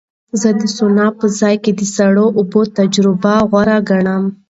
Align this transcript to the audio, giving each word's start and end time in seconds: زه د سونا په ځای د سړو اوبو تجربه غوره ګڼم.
زه 0.41 0.49
د 0.59 0.63
سونا 0.77 1.07
په 1.19 1.25
ځای 1.39 1.55
د 1.79 1.81
سړو 1.95 2.25
اوبو 2.39 2.61
تجربه 2.77 3.33
غوره 3.49 3.77
ګڼم. 3.89 4.23